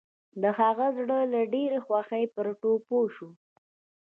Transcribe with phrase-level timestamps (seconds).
[0.41, 3.29] د هغه زړه له ډېرې خوښۍ پر ټوپو شو.